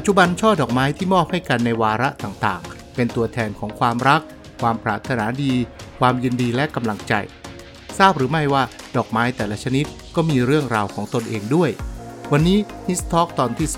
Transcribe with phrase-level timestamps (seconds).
[0.00, 4.20] ปัจจุบันช่อดอกไม้ที่มอบให้กันในวาระต่างๆ เป็นตัวแทนของความรัก
[4.60, 5.52] ความปรารถนาดี
[5.98, 7.14] ความยินดีและกำลังใจ
[7.98, 8.62] ทราบหรือไม่ว่า
[8.96, 9.84] ดอกไม้แต่ละชนิด
[10.16, 11.70] ก็มีเรื่องราวของตนเองด้วย
[12.32, 13.68] วันนี้ His Talk ตอนที่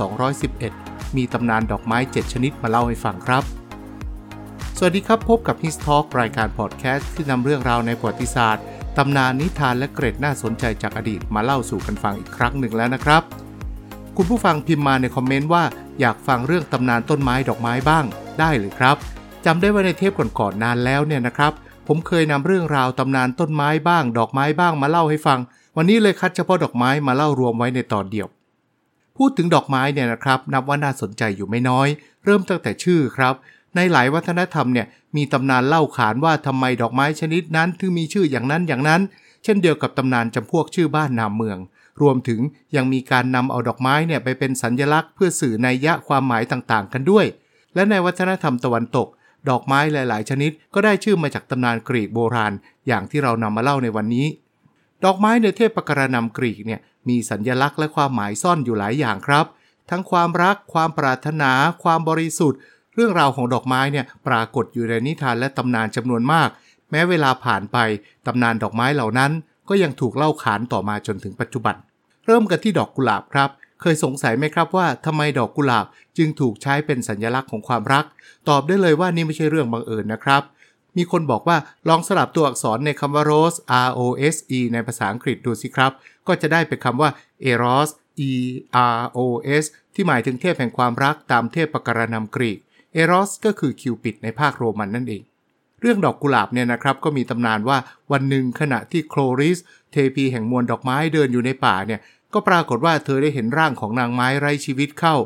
[0.54, 3.44] 211 มีตำนานดอกไม้ 7 ชนิดมาเล่าให้ฟังครับ
[4.78, 8.64] สวัสดีครับ พบกับ His Talk รายการพอดแคสต์ที่นำเรื่องราวในประวัติศาสตร์
[8.98, 13.24] ตำนานนิทานและเกร็ดน่าสนใจจากอดีตมาเล่าสู่กันฟังอีกครั้งหนึ่งแล้วนะครับ
[14.22, 15.64] คุณผู้ฟังพิมพ์มาในคอมเมนต์ว่า
[16.00, 18.04] อยากฟังเรื่องตำนานต้นไม้ดอกไม้บ้าง
[18.38, 18.96] ได้เลยครับ
[19.44, 21.52] จำได้ว่าในเทปก่อนๆนานแล้วเนี่ยนะครับ
[21.86, 25.38] ผมเคยนำเรื่องราวตำนานต้นไม้บ้าง ดอกไม้บ้างมาเล่าให้ฟัง
[25.76, 28.26] วันนี้เลยคัดเฉพาะดอกไม้มาเล่ารวมไว้ในตอนเดียว
[29.16, 31.88] พูดถึงดอกไม้เนี่ยนะครับ นับว่าน่าสนใจอยู่ไม่น้อย
[32.24, 33.34] เริ่มตั้งแต่ชื่อครับ
[33.76, 39.00] ในหลายวัฒนธรรมเนี่ยมีตำนานเล่าขานว่าทำไมดอกไม้ชนิดนั้นถึงมีชื่ออย่างนั้นอย่างนั้น
[39.44, 41.58] เช่นเดียวกับตำนานจำพวกชื่อบ้านนามเมือง
[42.02, 42.40] รวมถึง
[42.76, 47.26] ยังมีการนำเอาดอกไม้เนี่ยไปเป็นสัญญลักษณ์เพื่อสื่อในยยะความหมายต่างๆ กันด้วย
[47.74, 49.08] และในวัฒนธรรมตะวันตก
[49.48, 52.52] ดอกไม้หลายๆ ชนิด ก็ได้ชื่อมาจากตำนานกรีกโบราณ
[52.86, 54.26] อย่างที่เรานำมาเล่าในวันนี้
[55.04, 59.46] ดอกไม้ในเทพกรณำกรีกเนี่ยมีสัญญลักษณ์และความหมายซ่อนอยู่หลายอย่างครับ
[59.90, 62.58] ทั้งความรัก ความปรารถนา ความบริสุทธิ์
[62.94, 66.48] เรื่องราวของดอกไม้เนี่ยปรากฏอยู่ในนิทานและตำนานจำนวนมาก
[66.90, 67.78] แม้เวลาผ่านไป
[68.26, 69.32] ตำนานดอกไม้เหล่านั้น
[69.68, 71.76] ก็ยังถูกเล่าขานต่อมาจนถึงปัจจุบัน
[72.26, 75.86] เริ่มกันที่ดอกกุหลาบครับ เคยสงสัยไหมครับว่าทำไมดอกกุหลาบ
[76.18, 78.04] จึงถูกใช้เป็นสัญลักษณ์ของความรัก
[78.48, 80.42] ตอบได้เลยว่านี่ไม่ใช่เรื่องบังเอิญนะครับ
[80.96, 81.56] มีคนบอกว่า
[81.88, 84.00] ลองสลับตัวอักษรในคำว่า rose r o
[84.34, 85.92] s e ในภาษาอังกฤษดูสิครับ
[86.26, 87.10] ก็จะได้เป็นคำว่า
[87.50, 87.88] eros
[88.28, 88.30] e
[89.18, 89.26] r o
[89.62, 92.58] s ที่หมายถึงเทพแห่งความรักตามเทพปกรณำกรีก
[93.00, 95.22] eros ก็คือคิวปิดในภาคโรมันนั่นเอง
[95.80, 97.78] เรื่องดอกกุหลาบเนี่ยนะครับก็มีตำนานว่า
[98.12, 99.58] วันหนึ่งขณะที่โคลริส
[99.92, 102.00] เทพีแห่งมวลดอกไม้เดินอยู่ในป่าเนี่ย
[102.34, 105.16] ก็ปรากฏว่าเธอได้เห็นร่างของนางไม้ไร้ชีวิตเข้า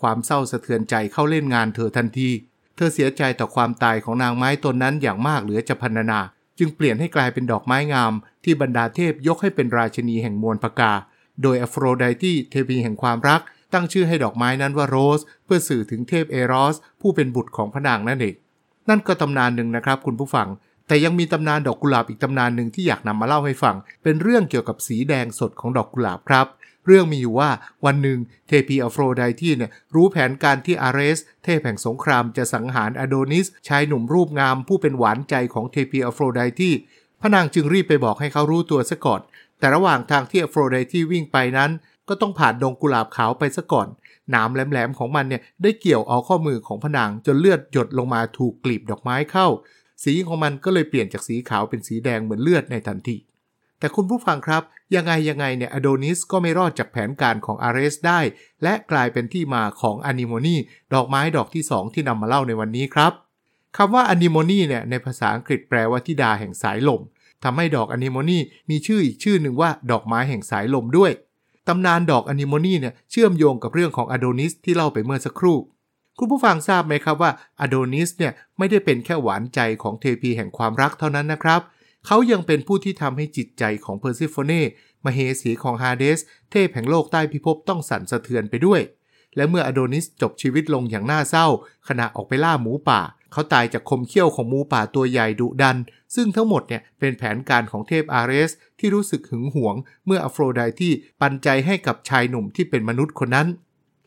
[0.00, 2.30] ความเศร้าสะเทือนใจเข้าเล่นงานเธอทันที
[2.76, 6.20] เธอเสียใจต่อความตายของนางไม้ตนนั้นอย่างมากเหลือจะพรรณนา
[6.58, 8.12] จึงเปลี่ยนให้กลายเป็นดอกไม้งาม
[8.44, 10.92] ที่บรรดาเทพยกให้เป็นราชินีแห่งมวลพกา
[11.42, 13.40] โดยอโฟโรไดตีเทพีแห่งความรัก
[13.72, 18.34] ตั้งชื่อให้ดอกไม้นั้นว่าโรส เพื่อสื่อถึงเทพเอรอส ผู้เป็นบุตรของพระนางนั่นเอง
[18.88, 20.48] นั่นก็ตำนานหนึ่งนะครับคุณผู้ฟัง
[20.88, 26.46] แต่ยังมีตำนานดอกกุหลาบอีกตำนานหนึ่งที่อยากนำมาเล่าให้ฟัง เป็นเรื่องเกี่ยวกับสีแดงสดของดอกกุหลาบครับ
[26.86, 27.50] เรื่องมีอยู่ว่า
[27.84, 28.18] วันหนึ่ง
[28.48, 36.70] เทพีอโฟโรไดที่เนี่ยรู้แผนการที่อาร์เรส เทพแห่งสงครามจะสังหารอโดนิส ชายหนุ่มรูปงามผู้เป็นหวานใจของเทพีอโฟโรไดที
[37.20, 39.20] พระนางจึงรีบไปบอกให้เขารู้ตัวซะก่อน
[39.58, 41.70] แต่ระหว่างทางที่อโฟโรไดทีวิ่งไปนั้น
[42.08, 43.88] ก็ต้องผ่านดงกุหลาบขาวไปซะก่อน
[44.30, 49.48] หนามแหลมๆของมันเนี่ยได้เกี่ยวเอาข้อมือของพนางจนเลือดหยดลงมาถูกกลีบดอกไม้เข้า
[50.04, 53.16] สีของมันก็เลยเปลี่ยนจากสีขาวเป็นสีแดงเหมือนเลือดในทันที
[53.78, 54.62] แต่คุณผู้ฟังครับ
[54.94, 58.20] ยังไงยังไงเนี่ยอโดนิสก็ไม่รอดจากแผนการของอาร์เรสได้
[58.62, 60.56] และกลายเป็นที่มาของอนิโมนี
[60.94, 63.12] ดอกไม้ดอกที่ 2 ที่นำมาเล่าในวันนี้ครับ
[63.76, 67.00] คำว่าอนิโมนีเนี่ยในภาษาอังกฤษแปลว่าทิดาแห่งสายลม
[67.44, 68.38] ทำให้ดอกอเนโมนี
[68.70, 71.10] มีชื่ออีกชื่อหนึ่งว่าดอกไม้แห่งสายลมด้วย
[71.68, 75.56] ตำนานดอกอเนโมนีเนี่ยเชื่อมโยงกับเรื่องของอโดนิสที่เล่าไปเมื่อสักครู่
[76.18, 77.30] คุณผู้ฟังทราบไหมครับว่า
[77.60, 81.60] อโดนิสเนี่ยไม่ได้เป็นแค่หวานใจของเทพีแห่งความรักเท่านั้นนะครับ
[82.06, 84.62] เขายังเป็นผู้ที่ทำให้จิตใจของเพอร์เซโฟเน่
[85.04, 86.20] มเหสีของฮาเดส
[86.50, 88.80] เทพแห่งโลกใต้พิภพต้องสั่นสะเทือนไปด้วย
[89.36, 91.46] และเมื่ออโดนิสจบชีวิตลงอย่างน่าเศร้า
[91.88, 93.00] ขณะออกไปล่าหมูป่า
[93.32, 95.76] เขาตายจากคมเขี้ยวของหมูป่าตัวใหญ่ดุดัน
[96.14, 99.74] ซึ่งทั้งหมดเนี่ยเป็นแผนการของเทพอาร์เรส ที่รู้สึกหึงหวง
[100.06, 103.48] เมื่ออโฟรไดที่ปันใจให้กับชายหนุ่มที่เป็นมนุษย์คนนั้น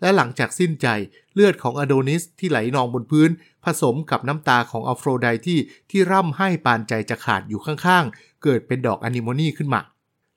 [0.01, 0.87] และหลังจากสิ้นใจ
[1.33, 3.29] เลือดของอโดนิสที่ไหลนองบนพื้น
[3.65, 5.59] ผสมกับน้ำตาของอโฟโรไดที่
[5.91, 9.81] ที่ร่ำให้ปานใจจะขาดอยู่ข้างๆ เกิดเป็นดอกอนิโมนีขึ้นมา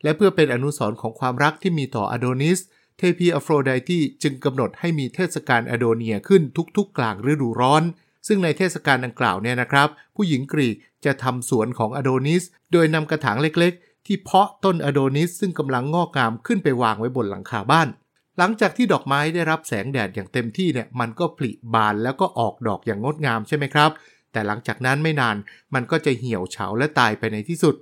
[0.02, 2.58] และเพื่อเป็นอนุสรณ์ของความรักที่มีต่ออโดนิส
[2.98, 6.42] เทพีอโฟโรไดที่จึงกำหนดให้มีเทศกาลอโดเนียขึ้น
[6.76, 7.82] ทุกๆ กลางฤดูร้อน
[8.26, 12.42] ซึ่งในเทศกาลดังกล่าวเนี่ยนะครับ ผู้หญิงกรีกจะทำสวนของอโดนิส
[12.72, 17.88] โดยนำกระถางเล็กๆ ที่เพาะต้นอโดนิสซึ่งกำลังงอกงามขึ้นไปวางไว้บนหลังคาบ้าน
[18.38, 23.90] หลังจากที่ดอกไม้ได้รับแสงแดดอย่างเต็มที่เนี่ยมันก็ผลิบานแล้วก็ออกดอกอย่างงดงามใช่ไหมครับ
[24.32, 25.36] แต่หลังจากนั้นไม่นาน
[25.74, 27.74] มันก็จะเหี่ยวเฉาและตายไปในที่สุด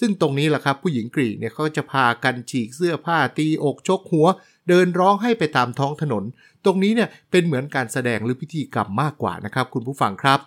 [0.00, 4.26] ซึ่งตรงนี้แหละครับผู้หญิงกรีกเนี่ยเขาจะพากันฉีกเสื้อผ้าตีอกชกหัว
[4.68, 6.24] เดินร้องให้ไปตามท้องถนน
[6.64, 10.40] ตรงนี้เนี่ยเป็นเหมือนการแสดงหรือพิธีกรรมมากกว่านะครับคุณผู้ฟังครับ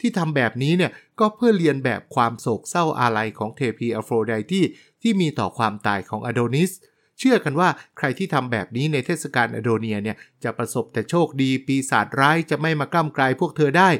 [0.00, 4.64] ที่ทำแบบนี้เนี่ยก็เพื่อเรียนแบบความโศกเศร้าอาลัยของเทพีอโฟรไดที่
[5.02, 6.70] ที่มีต่อความตายของอโดนิส
[7.18, 7.68] เชื่อกันว่า
[7.98, 13.90] ใครที่ทำแบบนี้ในเทศกาลอโดเนียเนี่ยจะประสบแต่โชคดีปีศาจร้ายจะไม่มากล้ำกลายพวกเธอได้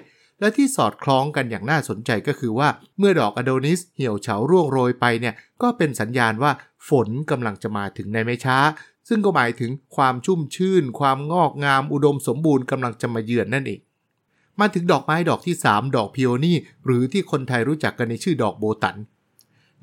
[0.40, 2.68] และที่สอดคล้องกันอย่างน่าสนใจก็คือว่า
[2.98, 6.52] เมื่อดอกอโดนิสเหี่ยวเฉาร่วงโรยไปเนี่ยก็เป็นสัญญาณว่า
[6.88, 8.58] ฝนกำลังจะมาถึงในไม่ช้า
[9.08, 13.80] ซึ่งก็หมายถึงความชุ่มชื่น ความงอกงามอุดมสมบูรณ์กำลังจะมาเยือนนั่นเอง
[14.60, 18.96] มาถึงดอกไม้ดอกที่ 3 ดอกพิโอนี่หรือที่คนไทยรู้จักกันในชื่อดอกโบตัน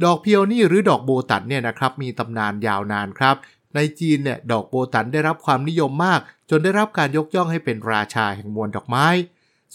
[0.03, 3.35] ดอกเพิโอนี่หรือดอกโบตันเนี่ยนะครับมีตำนานยาวนานครับ
[3.75, 6.19] ในจีนเนี่ยดอกโบตันได้รับความนิยมมาก
[6.49, 9.07] จนได้รับการยกย่องให้เป็นราชาแห่งมวลดอกไม้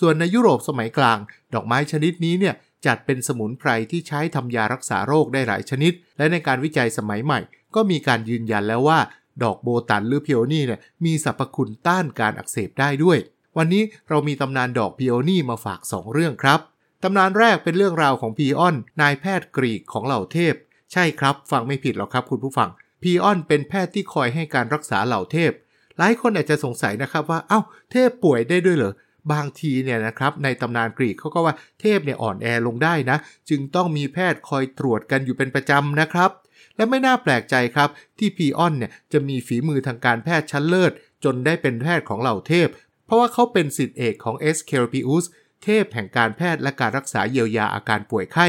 [0.00, 1.18] ส่วนในยุโรปสมัยกลาง
[1.54, 2.54] ดอกไม้ชนิดนี้เนี่ย
[2.86, 7.40] จัดเป็นสมุนไพรที่ใช้ทำยารักษาโรคได้หลายชนิด และในการวิจัยสมัยใหม่
[7.74, 8.98] ก็มีการยืนยันแล้วว่า
[9.42, 13.18] ดอกโบตั๋นหรือพีโอนีเนี่ยมีสรรพคุณต้านการอักเสบได้ด้วย
[13.56, 16.60] วันนี้เรามีตำนานดอกเพิโอนี่มาฝาก 2 เรื่องครับ
[17.02, 20.54] ตำนานแรกเป็นเรื่องราวของพีออน นายแพทย์กรีกของเหล่าเทพ
[20.92, 22.68] ใช่ครับ ฟังไม่ผิดหรอกครับคุณผู้ฟัง
[23.02, 25.52] พีออนเป็นแพทย์ที่คอยให้การรักษาเหล่าเทพ
[25.98, 27.60] หลายคนอาจจะสงสัยนะครับว่า เอ้า
[27.92, 28.94] เทพป่วยได้ด้วยเหรอ
[29.32, 33.18] บางทีเนี่ยนะครับ ในตำนานกรีกเขาก็ว่าเทพเนี่ยอ่อนแอลงได้นะ
[33.48, 36.30] จึงต้องมีแพทย์คอยตรวจกันอยู่เป็นประจำนะครับ
[36.76, 40.92] และไม่น่าแปลกใจครับที่พีออนเนี่ยจะมีฝีมือทางการแพทย์ชั้นเลิศ
[41.24, 42.68] จนได้เป็นแพทย์ของเหล่าเทพ
[43.06, 45.24] เพราะว่าเขาเป็นศิษย์เอกของเอสเคลปิอุส
[45.64, 48.46] เทพแห่งการแพทย์และการรักษาเยียวยาอาการป่วยไข้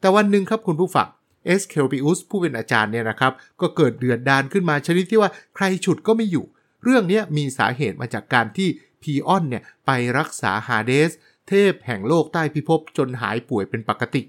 [0.00, 1.08] แต่วันหนึ่งครับคุณผู้ฟัง
[1.44, 6.44] เอสเคลปิอุสผู้เป็นอาจารย์เนี่ยนะครับ ก็เกิดเดือดดานขึ้นมาชนิดที่ว่าใครฉุดก็ไม่อยู่
[6.84, 8.68] เรื่องนี้มีสาเหตุมาจากการที่
[9.02, 11.10] พีออนเนี่ยไปรักษาฮาเดส
[11.48, 14.22] เทพแห่งโลกใต้พิภพจนหายป่วยเป็นปกติ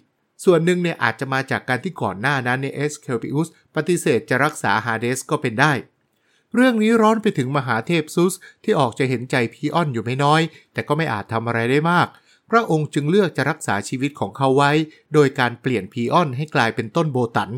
[0.44, 5.74] ส่วนหนึ่งเนี่ยอาจจะมาจากการที่ก่อนหน้านั้นในเอสเคลปิอุสปฏิเสธจะรักษาฮาเดสก็เป็นได้
[6.56, 8.34] เรื่องนี้ร้อนไปถึงมหาเทพซุส
[8.64, 10.42] ที่ออกจะเห็นใจพีออนอยู่ไม่น้อย
[10.74, 12.08] แต่ก็ไม่อาจทำอะไรได้มาก
[12.50, 14.72] พระองค์จึงเลือกจะรักษาชีวิตของเขาไว้
[15.14, 17.52] โดยการเปลี่ยนพีออนให้กลายเป็นต้นโบตั๋น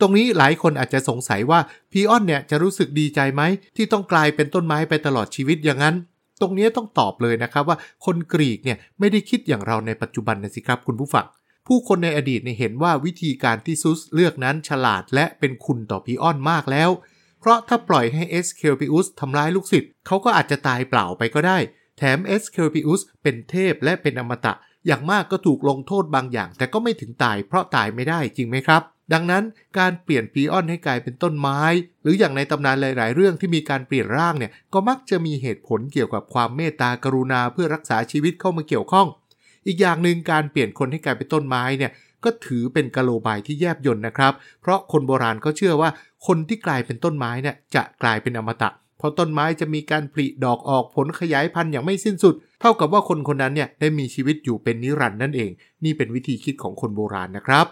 [0.00, 1.60] ตรงนี้หลายคนอาจจะสงสัยว่า
[1.92, 3.42] พีออนเนี่ยจะรู้สึกดีใจไหม
[3.76, 5.96] ที่ต้องกลายเป็นต้นไม้ไปตลอดชีวิตอย่างนั้น
[6.40, 11.26] ตรงนี้ต้องตอบเลยนะครับว่าคนกรีกเนี่ยไม่ได้คิดอย่างเราในปัจจุบันนะสิครับคุณผู้ฟัง
[11.66, 16.90] ผู้คนในอดีตเห็นว่าวิธีการที่ซุสเลือกนั้นฉลาดและเป็นคุณต่อพีออนมากแล้ว
[17.40, 21.58] เพราะถ้าปล่อยให้เอสเคลปิอุสทำร้ายลูกศิษย์เขาก็อาจจะตายเปล่าไปก็ได้
[21.98, 24.54] แถมเอสเคลปิอุสเป็นเทพและเป็นอมตะ
[24.86, 28.82] อย่างมากก็ถูกลงโทษบางอย่าง แต่ก็ไม่ถึงตายเพราะตายไม่ได้จริงไหมครับ
[29.12, 29.44] ดังนั้น
[29.78, 31.60] การเปลี่ยนปีออนให้กลายเป็นต้นไม้
[32.02, 39.06] หรืออย่างในตำนานหลาย ๆ เรื่องที่มีการเปลี่ยนร่างเนี่ยก็มักจะมีเหตุผลเกี่ยวกับความเมตตากรุณาเพื่อรักษาชีวิตเข้ามาเกี่ยวข้อง
[39.66, 41.90] อีกอย่างหนึ่งการเปลี่ยนคนให้กลายเป็นต้นไม้เนี่ย
[42.24, 44.32] ก็ถือเป็นกะโลบายที่แยบยนต์นะครับ
[44.62, 45.90] เพราะคนโบราณก็เชื่อว่า
[46.26, 55.50] คนที่กลายเป็นต้นไม้เนี่ยจะกลายเป็นอมตะ เพราะต้นไม้จะมีการผลิดอกออกผลขยายพันธุ์อย่างไม่สิ้นสุด เท่ากับว่าคนคนนั้นเนี่ยได้มีชีวิตอยู่เป็นนิรันดร์นั่นเอง
[55.84, 57.66] นี่เป็นวิธีคิดของคนโบราณนะครับ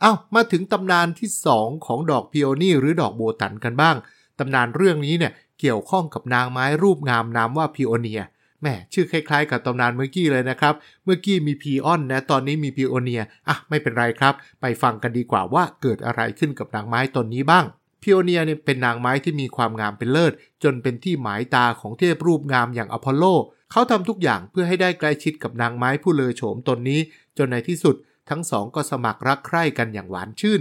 [0.00, 1.28] เอ้ามาถึงตำนานที่
[1.60, 3.96] 2 ของดอกพีโอนีหรือดอกโบตั๋นกันบ้าง
[4.38, 8.20] ตำนานเรื่องนี้เนี่ยเกี่ยวข้องกับนางไม้รูปงามนามว่าพิโอเนีย
[8.62, 10.74] แหมชื่อคล้ายๆ กับตำนานเมื่อกี้เลยนะครับ
[11.04, 17.64] เมื่อกี้มีพีออนนะ ตอนนี้มีพิโอเนียอะไม่เป็นไรครับ ไปฟังกันดีกว่าว่าเกิดอะไรขึ้นกับนางไม้ตนนี้บ้าง
[18.02, 20.32] พิโอเนียเนี่ยเป็นนางไม้ที่มีความงามเป็นเลิศ
[20.62, 23.24] จนเป็นที่หมายตาของเทพรูปงามอย่างอพอลโล
[23.70, 27.00] เขาทำทุกอย่างเพื่อให้ได้ใกล้ชิดกับนางไม้ผู้เลอโฉมตนนี้
[27.38, 27.96] จนในที่สุด
[28.30, 30.60] ทั้งสองก็สมัครรักใคร่กันอย่างหวานชื่น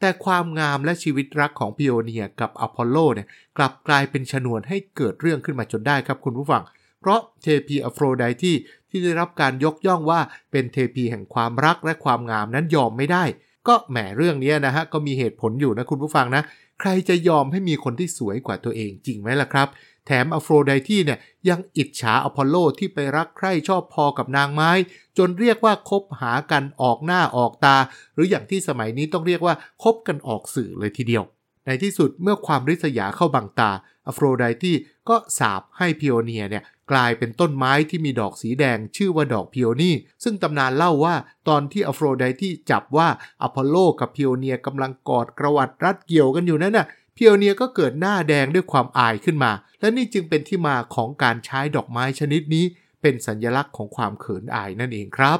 [0.00, 6.62] แต่ความงามและชีวิตรักของพิโอเนียกับอพอลโลเนี่ยกลับกลายเป็นชนวนให้เกิดเรื่องขึ้นมาจนได้ครับคุณผู้ฟัง
[7.02, 8.56] เพราะเทพีอโฟรไดที
[8.90, 10.20] ที่ได้รับการยกย่องว่า
[10.50, 13.24] เป็นเทพีแห่งความรักและความงามนั้นยอมไม่ได้
[13.68, 16.42] ก็แหมเรื่องนี้นะฮะก็มีเหตุผลอยู่นะคุณผู้ฟังนะ
[16.80, 19.68] ใครจะยอมให้มีคนที่สวยกว่าตัวเองจริงไหมล่ะครับ
[20.06, 24.70] แถมอโฟรไดทีเนี่ยยังอิจฉาอพอลโลที่ไปรักใคร่ชอบพอกับนางไม้
[25.18, 27.76] จนเรียกว่าคบหากันออกหน้าออกตา
[28.14, 31.24] หรืออย่างที่สมัยนี้ต้องเรียกว่าคบกันออกสื่อเลยทีเดียว
[31.66, 33.70] ในที่สุดเมื่อความริษยาเข้าบังตา
[34.06, 34.74] อโฟรไดที
[35.08, 39.92] ก็สาปให้พิโอเนียเนี่ย กลายเป็นต้นไม้ที่มีดอกสีแดงชื่อว่าดอกพีโอนี
[40.24, 41.14] ซึ่งตำนานเล่าว่า
[41.48, 43.08] ตอนที่อโฟรไดทีจับว่า
[43.42, 46.86] อพอลโลกับพิโอเนียกำลังกอดกระหวัดรัดเกี่ยวกันอยู่นั้นน่ะ
[47.16, 52.64] พิโอเนียก็เกิดหน้าแดงด้วยความอายขึ้นมา และนี่จึงเป็นที่มาของการใช้ดอกไม้ชนิดนี้
[53.02, 55.38] เป็นสัญลักษณ์ของความเขินอายนั่นเองครับ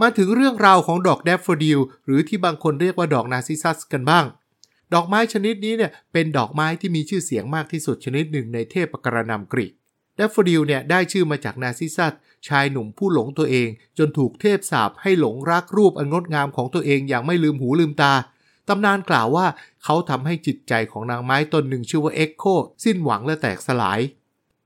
[0.00, 4.24] มาถึงเรื่องราวของดอกแดฟโฟดิลหรือที่บางคนเรียกว่าดอกนาร์ซิสซัสกันบ้าง
[4.94, 12.12] ดอกไม้ชนิดนี้เนี่ยเป็นดอกไม้ที่มีชื่อเสียงมากที่สุดชนิดหนึ่งในเทพปกรณัมกรีก แดฟโฟดิลเนี่ยได้ชื่อมาจากนาร์ซิสซัส
[12.48, 18.12] ชายหนุ่มผู้หลงตัวเอง จนถูกเทพสาปให้หลงรักรูปอันงดงามของตัวเองอย่างไม่ลืมหูลืมตา
[18.68, 19.46] ตำนานกล่าวว่า
[19.84, 22.44] เขาทำให้จิตใจของนางไม้ตนหนึ่งชื่อว่าเอคโค
[22.84, 24.00] สิ้นหวังและแตกสลาย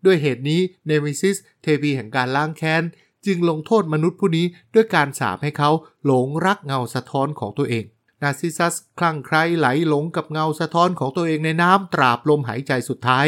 [0.05, 2.83] ด้วยเหตุนี้เนเมซิสเทพีแห่งการล้างแค้น
[3.27, 5.71] จึงลงโทษมนุษย์ผู้นี้ด้วยการสาปให้เขา
[6.07, 7.85] หลงรักเงาสะท้อนของตัวเอง
[8.23, 13.27] นาร์ซิสซัสคลั่งไคล้ไหลหลงกับเงาสะท้อนของตัวเองในน้ำตราบลมหายใจสุดท้าย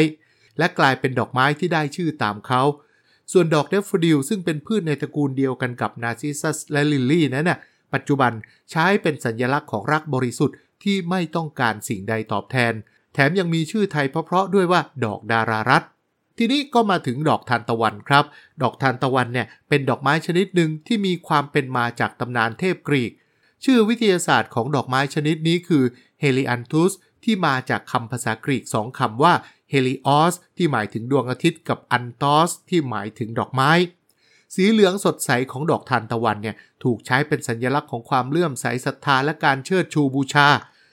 [0.57, 2.61] และกลายเป็นดอกไม้ที่ได้ชื่อตามเขา
[3.31, 7.59] ส่วนดอกแดฟโฟดิลซึ่งเป็นพืชในตระกูลเดียวกันกับนาร์ซิสซัสและลิลลี่นั้นน่ะ
[7.93, 8.31] ปัจจุบัน
[8.71, 12.73] ใช้เป็นสัญลักษณ์ของรักบริสุทธิ์ที่ไม่ต้องการสิ่งใดตอบแทน
[13.13, 15.83] แถมยังมีชื่อไทยเพราะๆด้วยว่าดอกดารารัตน์
[16.37, 18.25] ทีนี้ก็มาถึงดอกทานตะวันครับ
[18.61, 23.11] ดอกทานตะวันเนี่ยเป็นดอกไม้ชนิดหนึ่งที่มีความเป็นมาจากตำนานเทพกรีก
[23.65, 25.83] ชื่อวิทยาศาสตร์ของดอกไม้ชนิดนี้คือ
[26.19, 26.91] Helianthus
[27.23, 29.33] ที่มาจากคำภาษากรีกสองคำว่า
[29.69, 33.71] ἥλιοςที่หมายถึงดวงอาทิตย์กับἄνθοςที่หมายถึงดอกไม้
[34.55, 40.47] สีเหลืองสดใสของดอกทานตะวันเนี่ยถูกใช้เป็นสัญลักษณ์ของความเลื่อมใสศรัทธาและการเชิดชูบูชา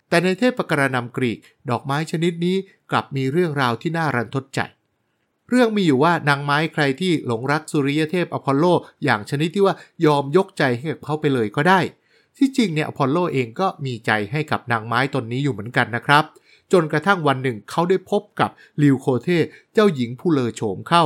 [0.09, 1.39] แต่ในเทพปกรณัมกรีก
[1.71, 2.57] ดอกไม้ชนิดนี้
[2.91, 4.61] กลับมีเรื่องราวที่น่ารันทดใจ
[5.49, 8.65] เรื่องมีอยู่ว่านางไม้ไคลทีหลงรักสุริยเทพอพอลโล
[9.05, 9.75] อย่างชนิดที่ว่า
[10.07, 11.81] ยอมยกใจให้กับเขาไปเลยก็ได้
[12.39, 16.25] ที่จริงเนี่ยอพอลโลเองก็มีใจให้กับนางไม้ตนนี้อยู่เหมือนกันนะครับ
[16.73, 18.51] จนกระทั่งวันหนึ่งเขาได้พบกับ
[18.83, 19.29] ลิวโคเท
[19.75, 21.05] เจ้าหญิงผู้เลอโฉมเข้า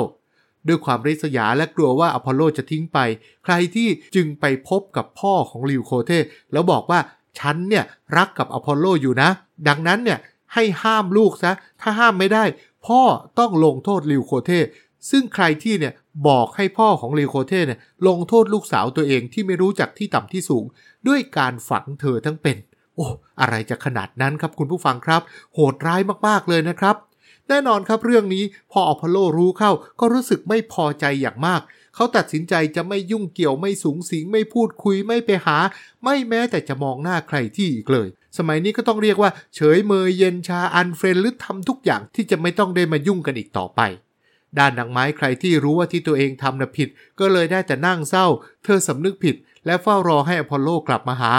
[0.68, 2.98] ด้วยความริษยาและกลัวว่าอพอลโลจะทิ้งไป
[3.44, 6.12] ไคลทีจึงไปพบกับพ่อของลิวโคเท
[6.52, 7.00] แล้วบอกว่า
[7.38, 7.84] ฉันเนี่ย
[8.16, 9.30] รักกับอพอลโลอยู่นะ
[9.68, 10.18] ดังนั้นเนี่ย
[10.54, 12.44] ให้ห้ามลูกซะ ถ้าห้ามไม่ได้
[12.86, 13.02] พ่อ
[13.38, 14.50] ต้องลงโทษลิวโคเท
[15.10, 15.94] ซึ่งไคลทีเนี่ย
[16.28, 20.64] บอกให้พ่อของลิวโคเทเนี่ยลงโทษลูกสาวตัวเองที่ไม่รู้จักที่ต่ำที่สูง
[21.08, 22.56] ด้วยการฝังเธอทั้งเป็น
[22.98, 23.08] โอ้
[23.40, 25.22] อะไรจะขนาดนั้นครับคุณผู้ฟังครับ
[25.54, 26.96] โหดร้ายมากๆเลยนะครับ
[27.48, 31.60] แน่นอนครับเรื่องนี้พออพอลโลรู้เข้าก็รู้สึกไม่พอใจอย่างมาก
[31.94, 35.58] เขาตัดสินใจจะไม่ยุ่งเกี่ยวไม่สุงสิงไม่พูดคุยไม่ไปหา
[36.04, 43.80] ไม่แม้แต่จะมองหน้าไคลทีอีกเลย สมัยนี้ก็ต้องเรียกว่า เฉยเมยเย็นชา unfriend หรือทำทุกอย่างที่จะไม่ต้องได้มายุ่งกันอีกต่อไป
[44.58, 46.88] ด้านนางไม้ใครที่รู้ว่าที่ตัวเองทำน่ะผิด
[47.18, 48.26] ก็เลยได้แต่นั่งเศร้า
[48.64, 49.36] เธอสำนึกผิด
[49.66, 51.32] และเฝ้ารอให้อพอลโลกลับมาหา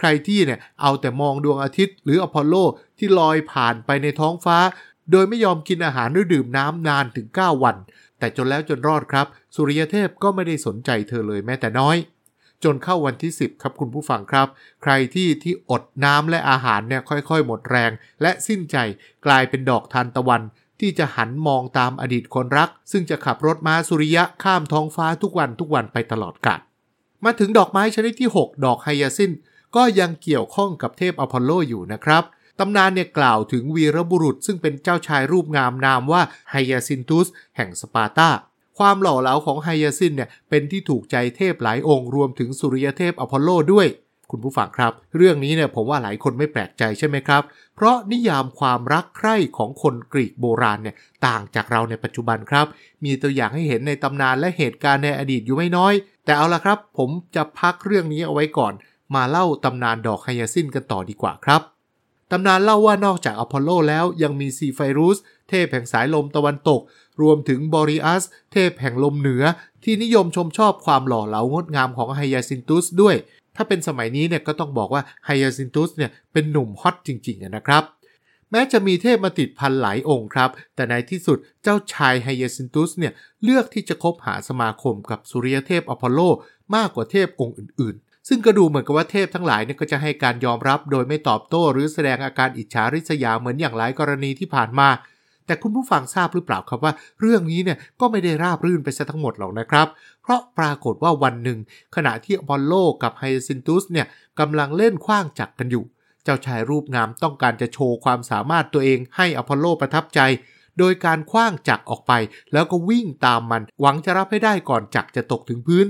[0.00, 2.54] ใครที่เนี่ยเอาแต่มองดวงอาทิตย์ หรืออพอลโล
[2.98, 4.58] ที่ลอยผ่านไปในท้องฟ้า
[5.10, 7.76] โดยไม่ยอมกินอาหารหรือดื่มน้ำนานถึง 9 วัน
[8.18, 11.96] แต่จนแล้วจนรอดครับ สุริยเทพก็ไม่ได้สนใจเธอเลยแม้แต่น้อย
[12.64, 14.46] จนเข้าวันที่ 10 ครับคุณผู้ฟังครับ
[14.82, 17.90] ใครที่ที่อดน้ำและอาหารเนี่ยค่อยๆ หมดแรง
[18.22, 18.76] และสิ้นใจ
[19.26, 20.42] กลายเป็นดอกทานตะวัน
[20.80, 26.60] ที่จะหันมองตามอดีตคนรัก ซึ่งจะขับรถม้าสุริยะข้ามท้องฟ้าทุกวันทุกวันไปตลอดกาล
[27.24, 29.32] มาถึงดอกไม้ชนิดที่ 6 ดอกไฮยาซิน
[29.76, 32.22] ก็ยังเกี่ยวข้องกับเทพอพอลโลอยู่นะครับ
[32.58, 38.28] ตำนานเนี่ยกล่าวถึงวีรบุรุษซึ่งเป็นเจ้าชายรูปงามนามว่าไฮยาซินตุสแห่งสปาร์ตา
[38.78, 43.86] ความหล่อเหลาของไฮยาซินเนี่ยเป็นที่ถูกใจเทพหลายองค์รวมถึงสุริยเทพอพอลโลด้วย
[44.30, 47.42] คุณผู้ฟังครับ เรื่องนี้เนี่ยผมว่าหลายคนไม่แปลกใจใช่ไหมครับ
[47.76, 50.96] เพราะนิยามความรักใคร่ของคนกรีกโบราณเนี่ย
[51.26, 52.66] ต่างจากเราในปัจจุบันครับ
[53.04, 58.72] มีตัวอย่างให้เห็นในตำนานและเหตุการณ์ในอดีตอยู่ไม่น้อย แต่เอาละครับ ผมจะพักเรื่องนี้เอาไว้ก่อน
[59.14, 61.62] มาเล่าตำนานดอกไฮยาซินกันต่อดีกว่าครับ
[62.30, 66.80] ตำนานเล่าว่านอกจากอพอลโลแล้วยังมีซีไฟรุสเทพแห่งสายลมตะวันตก
[67.22, 69.42] รวมถึงบอริอัส เทพแห่งลมเหนือ
[69.84, 73.16] ที่นิยมชมชอบความหล่อเหลางดงามของไฮยาซินตุสด้วย
[73.56, 77.84] ถ้าเป็นสมัยนี้เนี่ยก็ต้องบอกว่าไฮยาซินตุสเนี่ยเป็นหนุ่มฮอตจริงๆนะครับ
[78.50, 83.12] แม้จะมีเทพมาติดพันหลายองค์ครับ แต่ในที่สุดเจ้าชายไฮยาซินตุสเนี่ย
[83.42, 86.20] เลือกที่จะคบหาสมาคมกับสุริยเทพอพอลโล
[86.74, 87.96] มากกว่าเทพองค์อื่น
[88.32, 94.88] ซึ่งก็ดูเหมือนกับว่าเทพทั้งหลายเนี่ยก็จะให้การยอมรับโดยไม่ตอบโต้ หรือแสดงอาการอิจฉาริษยาเหมือนอย่างหลายกรณีที่ผ่านมา
[95.46, 99.86] แต่คุณผู้ฟังทราบหรือเปล่าครับว่า เรื่องนี้เนี่ยก็ไม่ได้ราบรื่นไปซะทั้งหมดหรอกนะครับ
[100.22, 101.58] เพราะปรากฏว่าวันหนึ่ง
[101.96, 104.06] ขณะที่อพอลโลกับไฮซินตุสเนี่ย
[104.40, 105.84] กำลังเล่นขว้างจักรกันอยู่
[106.24, 110.20] เจ้าชายรูปงามต้องการจะโชว์ความสามารถตัวเองให้อพอลโลประทับใจ
[110.78, 112.12] โดยการขว้างจักรออกไป
[112.52, 115.86] แล้วก็วิ่งตามมันหวังจะรับให้ได้ก่อนจักรจะตกถึงพื้น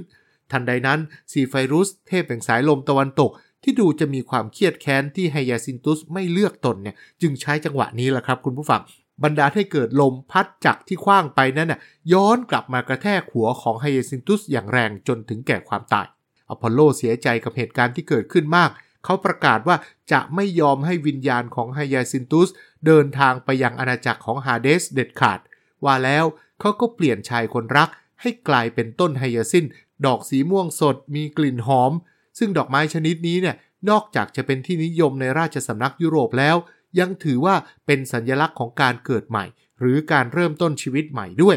[0.52, 1.00] ทันใดนั้น
[1.32, 3.30] ซีไฟรุสเทพแห่งสายลมตะวันตก
[3.62, 8.82] ที่ดูจะมีความเคียดแค้นที่ไฮยาซินตุสไม่เลือกตนเนี่ยจึงใช้จังหวะนี้แหละครับคุณผู้ฟัง
[9.24, 11.80] บันดาลให้เกิดลมพัดจักรที่ขว้างไปนั้นน่ะ
[12.12, 16.06] ย้อนกลับมากระแทกหัวของไฮยาซินตุสอย่างแรงจนถึงแก่ความตาย
[16.48, 18.70] อพอลโลเสียใจกับเหตุการณ์ที่เกิดขึ้นมาก
[19.04, 19.76] เขาประกาศว่า
[20.12, 22.48] จะไม่ยอมให้วิญญาณของไฮยาซินตุส
[22.86, 25.40] เดินทางไปยังอาณาจักรของฮาเดสเด็ดขาด
[25.84, 26.24] ว่าแล้ว
[26.60, 27.88] เขาก็เปลี่ยนชายคนรัก
[28.20, 29.64] ให้กลายเป็นต้นไฮยาซิน
[30.06, 31.92] ดอกสีม่วงสดมีกลิ่นหอม
[32.38, 33.56] ซึ่งดอกไม้ชนิดนี้เนี่ย
[33.90, 36.56] นอกจากจะเป็นที่นิยมในราชสำนักยุโรปแล้ว
[36.98, 37.54] ยังถือว่า
[37.86, 39.44] เป็นสัญลักษณ์ของการเกิดใหม่
[39.80, 41.56] หรือการเริ่มต้นชีวิตใหม่ด้วย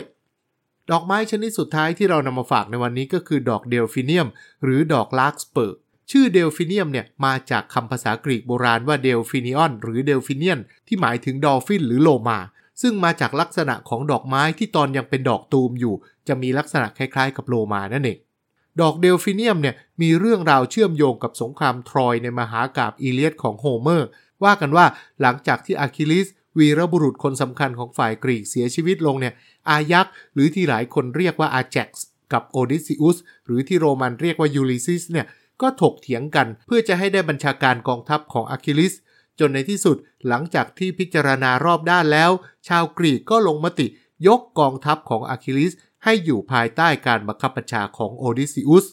[0.91, 4.27] ดอกไม้ชนิดสุดท้ายที่เรานำมาฝากในวันนี้ก็คือดอกเดลฟิเนียม
[4.63, 5.77] หรือดอกลาร์กสเปอร์
[6.11, 12.39] ชื่อเดลฟิเนียมเนี่ยมาจากคำภาษากรีกโบราณว่าเดลฟินิออนหรือเดลฟิเนียน ที่หมายถึงดอลฟินหรือโลมา
[12.81, 15.95] ซึ่งมาจากลักษณะของดอกไม้ที่ตอนยังเป็นดอกตูมอยู่
[16.27, 18.17] จะมีลักษณะคล้ายๆ กับโลมานั่นเอง
[18.81, 24.07] ดอกเดลฟิเนียมเนี่ยมีเรื่องราวเชื่อมโยงกับสงครามทรอยในมหากาพย์อีเลียดของโฮเมอร์
[24.43, 24.85] ว่ากันว่า
[25.21, 26.27] หลังจากที่อะคิลิส
[26.57, 29.33] วีรบุรุษคนสำคัญของฝ่ายกรีกเสียชีวิตลงเนี่ย
[29.69, 35.25] อายักษ์หรือที่หลายคนเรียกว่าอาแจ็กซ์กับโอดิซิอุสหรือที่โรมันเรียกว่ายูลิซิสเนี่ย
[35.61, 38.93] ก็ถกเถียงกันเพื่อจะให้ได้บัญชาการกองทัพของอะคิลิส
[39.39, 42.31] จนในที่สุดหลังจากที่พิจารณารอบด้านแล้ว
[42.67, 43.87] ชาวกรีกก็ลงมติ
[44.27, 45.73] ยกกองทัพของอะคิลิส
[46.03, 48.85] ให้อยู่ภายใต้การบังคับบัญชาของโอดิซิอุส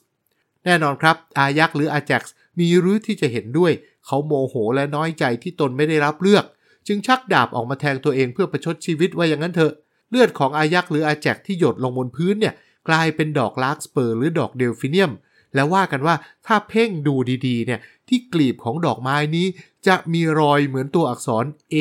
[0.64, 3.73] แน่นอนครับ อายักษ์หรืออาแจ็กซ์มีหรือที่จะเห็นด้วย
[4.07, 6.45] เขาโมโหและน้อยใจที่ตนไม่ได้รับเลือก
[6.87, 9.73] จึงชักดาบออกมาแทงตัวเองเพื่อประชดชีวิตว่าอย่างนั้นเถอะ
[10.11, 12.55] เลือดของอายักษ์หรืออาแจ็กซ์ที่หยดลงบนพื้นเนี่ย
[12.88, 15.12] กลายเป็นดอกลาร์กสเปอร์หรือดอกเดลฟิเนียม
[15.54, 16.14] แล้วว่ากันว่า
[16.47, 17.14] ถ้าเพ่งดู
[17.47, 19.47] ดีๆเนี่ยที่กลีบของดอกไม้นี้
[19.87, 21.76] จะมีรอยเหมือนตัวอักษร A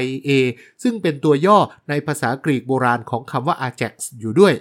[0.00, 0.30] I A
[0.82, 1.58] ซึ่งเป็นตัวย่อ
[1.88, 4.54] ในภาษากรีกโบราณของคำว่า Ajax อยู่ด้วย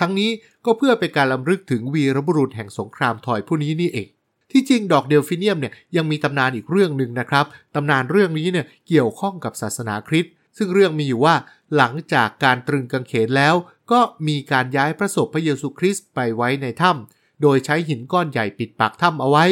[0.00, 0.30] ทั้งนี้
[0.64, 4.08] ก็เพื่อเป็นการลำลึกถึงวีรบุรุษแห่งสงครามทอยผู้นี้นี่เอง
[4.52, 11.34] ที่จริงดอกเดลฟิเนียมเนี่ยยังมีตำนานอีกเรื่องหนึ่งนะครับ ตำนานเรื่องนี้เนี่ยเกี่ยวข้องกับศาสนาคริสต์ซึ่งเรื่องมีอยู่ว่า
[11.76, 13.54] หลังจากการตรึงกางเขนแล้ว
[13.92, 19.44] ก็มีการย้ายพระศพพระเยซูคริสต์ไปไว้ในถ้ำ โดยใช้หินก้อนใหญ่ปิดปากถ้ำเอาไว้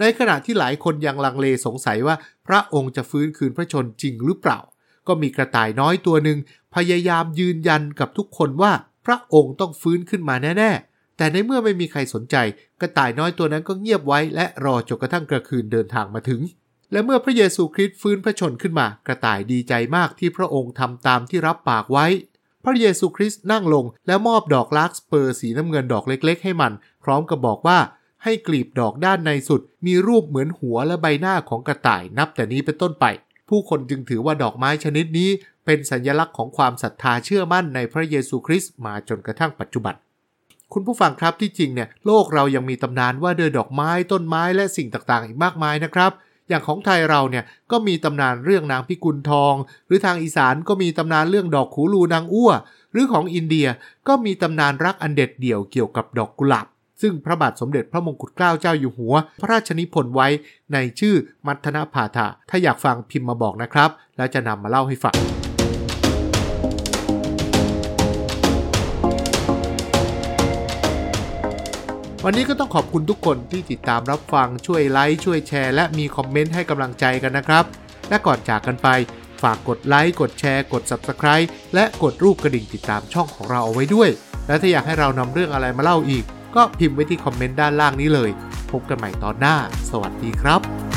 [0.00, 4.58] ในขณะที่หลายคนยังลังเลสงสัยว่าพระองค์จะฟื้นคืนพระชนจริงหรือเปล่า
[5.06, 6.38] ก็มีกระต่ายน้อยตัวหนึ่ง
[6.74, 8.72] พยายามยืนยันกับทุกคนว่า
[9.06, 12.36] พระองค์ต้องฟื้นขึ้นมาแน่ๆ แต่ในเมื่อไม่มีใครสนใจ
[12.80, 16.40] กระต่ายน้อยตัวนั้นก็เงียบไว้ และรอจนกระทั่งกระคืนเดินทางมาถึง
[16.92, 22.06] และเมื่อพระเยซูคริสต์ฟื้นพระชนขึ้นมา กระต่ายดีใจมากที่พระองค์ทำตามที่รับปากไว้
[22.64, 26.72] พระเยซูคริสต์นั่งลง แล้วมอบดอกลากสเปอร์สีน้ำเงินดอกเล็ก ๆ ให้มัน
[27.04, 27.78] พร้อมกับบอกว่า
[28.24, 33.06] ให้กลีบดอกด้านในสุด มีรูปเหมือนหัวและใบหน้าของกระต่ายนับแต่นี้เป็นต้นไป
[33.48, 35.30] ผู้คนจึงถือว่าดอกไม้ชนิดนี้
[35.64, 39.94] เป็นสัญลักษณ์ของความศรัทธาเชื่อมั่นในพระเยซูคริสต์มาจนกระทั่งปัจจุบัน
[40.72, 46.12] คุณผู้ฟังครับที่จริงเนี่ยโลกเรายังมีตำนานว่าเดินดอกไม้ต้นไม้และสิ่งต่างๆ อีกมากมายนะครับ
[46.48, 49.54] อย่างของไทยเราเนี่ยก็มีตำนานเรื่องนางพิกุลทอง
[49.86, 52.50] หรือทางอีสานก็มีตำนานเรื่องดอกขูลูนางอ้ว
[52.92, 53.66] หรือของอินเดีย
[54.08, 56.66] ก็มีตำนานรักอันเด็ดเดี่ยวเกี่ยวกับดอกกุหลาบ
[57.02, 60.28] ซึ่งพระบาทสมเด็จพระมงกุฎเกล้าเจ้าอยู่หัว พระราชนิพนธ์ไว้
[60.72, 61.14] ในชื่อ
[61.46, 65.16] มัทนาพาธาถ้าอยากฟังพิมพ์มาบอกนะครับ แล้วจะนำมาเล่าให้ฟัง
[72.24, 77.64] วันนี้ก็ต้องขอบคุณทุกคนที่ติดตามรับฟังช่วยไลค์ช่วยแชร์ และมีคอมเมนต์ให้กำลังใจกันนะครับ
[78.08, 78.88] และก่อนจากกันไป
[79.42, 84.10] ฝากกดไลค์กดแชร์ กด Subscribe และกดรูปกระดิ่งติดตามช่องของเราเอาไว้ด้วย
[84.46, 88.30] และถ้าอยากให้เรานำเรื่องอะไรมาเล่าอีก ก็พิมพ์ไว้ที่คอมเมนต์ด้านล่างนี้เลย
[88.70, 89.56] พบกันใหม่ตอนหน้า
[89.90, 90.89] สวัสดีครับ